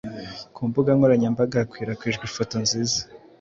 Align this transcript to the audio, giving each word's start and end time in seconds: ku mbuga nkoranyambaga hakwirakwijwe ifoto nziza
ku 0.53 0.61
mbuga 0.69 0.89
nkoranyambaga 0.97 1.55
hakwirakwijwe 1.61 2.23
ifoto 2.29 2.55
nziza 2.63 2.99